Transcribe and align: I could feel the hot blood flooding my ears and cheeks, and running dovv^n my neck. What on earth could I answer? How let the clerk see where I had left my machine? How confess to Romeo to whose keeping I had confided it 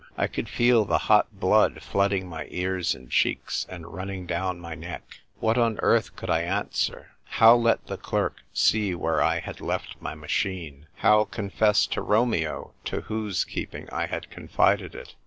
I 0.17 0.25
could 0.25 0.49
feel 0.49 0.83
the 0.83 0.97
hot 0.97 1.27
blood 1.39 1.83
flooding 1.83 2.27
my 2.27 2.47
ears 2.49 2.95
and 2.95 3.11
cheeks, 3.11 3.67
and 3.69 3.93
running 3.93 4.25
dovv^n 4.25 4.57
my 4.57 4.73
neck. 4.73 5.19
What 5.39 5.59
on 5.59 5.77
earth 5.83 6.15
could 6.15 6.27
I 6.27 6.41
answer? 6.41 7.11
How 7.25 7.55
let 7.55 7.85
the 7.85 7.97
clerk 7.97 8.37
see 8.51 8.95
where 8.95 9.21
I 9.21 9.41
had 9.41 9.61
left 9.61 9.97
my 9.99 10.15
machine? 10.15 10.87
How 10.95 11.25
confess 11.25 11.85
to 11.85 12.01
Romeo 12.01 12.73
to 12.85 13.01
whose 13.01 13.43
keeping 13.43 13.87
I 13.91 14.07
had 14.07 14.31
confided 14.31 14.95
it 14.95 15.13